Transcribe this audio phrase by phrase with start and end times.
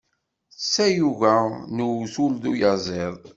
[0.59, 1.35] D tayuga
[1.75, 3.15] n uwtul d uyaziḍ.